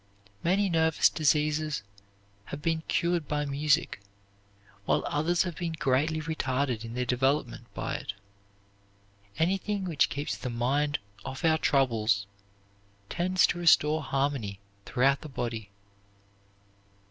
[0.43, 1.83] Many nervous diseases
[2.45, 4.01] have been cured by music,
[4.85, 8.13] while others have been greatly retarded in their development by it.
[9.37, 12.25] Anything which keeps the mind off our troubles
[13.09, 15.69] tends to restore harmony throughout the body.